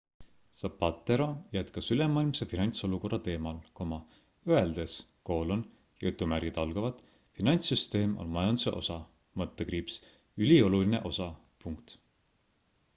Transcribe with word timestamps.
zapatero 0.59 1.25
jätkas 1.55 1.89
ülemaailmse 1.95 2.45
finantsolukorra 2.53 3.19
teemal 3.27 3.59
öeldes 4.55 4.95
finantssüsteem 7.41 8.17
on 8.25 8.33
majanduse 8.39 8.73
osa 8.81 8.99
ülioluline 10.47 11.03
osa 11.13 11.29